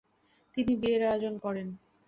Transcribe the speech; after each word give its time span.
তিনি 0.57 0.73
বিয়ের 0.81 1.01
আয়োজন 1.07 1.33
করেন। 1.37 1.67